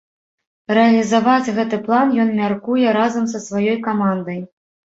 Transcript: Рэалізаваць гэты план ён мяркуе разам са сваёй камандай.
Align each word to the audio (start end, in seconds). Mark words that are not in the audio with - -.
Рэалізаваць 0.77 1.51
гэты 1.59 1.79
план 1.85 2.07
ён 2.25 2.33
мяркуе 2.41 2.97
разам 2.99 3.31
са 3.37 3.45
сваёй 3.47 3.81
камандай. 3.87 4.45